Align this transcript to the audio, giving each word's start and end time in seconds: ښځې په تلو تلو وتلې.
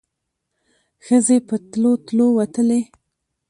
ښځې 1.05 1.37
په 1.47 1.55
تلو 1.71 1.91
تلو 2.05 2.27
وتلې. 2.37 2.81